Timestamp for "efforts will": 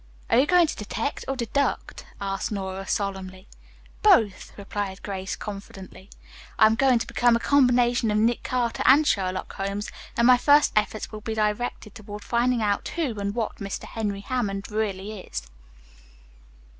10.75-11.21